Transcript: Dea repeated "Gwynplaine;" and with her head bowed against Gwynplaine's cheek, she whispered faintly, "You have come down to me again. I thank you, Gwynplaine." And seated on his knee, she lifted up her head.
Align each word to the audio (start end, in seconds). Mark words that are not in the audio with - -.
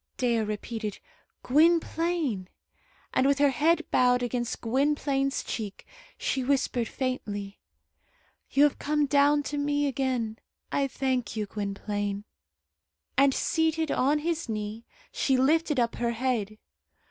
Dea 0.17 0.39
repeated 0.39 0.97
"Gwynplaine;" 1.43 2.47
and 3.13 3.27
with 3.27 3.37
her 3.37 3.51
head 3.51 3.85
bowed 3.91 4.23
against 4.23 4.59
Gwynplaine's 4.61 5.43
cheek, 5.43 5.85
she 6.17 6.43
whispered 6.43 6.87
faintly, 6.87 7.59
"You 8.49 8.63
have 8.63 8.79
come 8.79 9.05
down 9.05 9.43
to 9.43 9.59
me 9.59 9.85
again. 9.85 10.39
I 10.71 10.87
thank 10.87 11.35
you, 11.35 11.45
Gwynplaine." 11.45 12.23
And 13.15 13.31
seated 13.31 13.91
on 13.91 14.17
his 14.17 14.49
knee, 14.49 14.85
she 15.11 15.37
lifted 15.37 15.79
up 15.79 15.93
her 15.97 16.13
head. 16.13 16.57